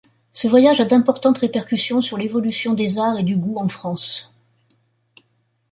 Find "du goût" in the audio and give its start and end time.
3.23-3.57